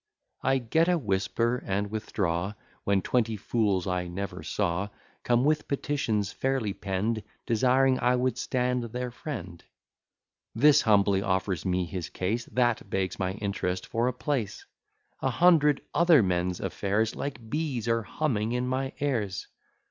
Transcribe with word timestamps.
I 0.41 0.57
get 0.57 0.87
a 0.89 0.97
whisper, 0.97 1.61
and 1.63 1.91
withdraw; 1.91 2.53
When 2.85 3.03
twenty 3.03 3.37
fools 3.37 3.85
I 3.85 4.07
never 4.07 4.41
saw 4.41 4.89
Come 5.21 5.43
with 5.45 5.67
petitions 5.67 6.31
fairly 6.31 6.73
penn'd, 6.73 7.21
Desiring 7.45 7.99
I 7.99 8.15
would 8.15 8.39
stand 8.39 8.85
their 8.85 9.11
friend. 9.11 9.63
This 10.55 10.81
humbly 10.81 11.21
offers 11.21 11.65
me 11.65 11.85
his 11.85 12.09
case; 12.09 12.45
That 12.45 12.89
begs 12.89 13.19
my 13.19 13.33
interest 13.33 13.85
for 13.85 14.07
a 14.07 14.13
place; 14.13 14.65
A 15.21 15.29
hundred 15.29 15.83
other 15.93 16.23
men's 16.23 16.59
affairs, 16.59 17.15
Like 17.15 17.51
bees, 17.51 17.87
are 17.87 18.01
humming 18.01 18.53
in 18.53 18.67
my 18.67 18.93
ears. 19.01 19.45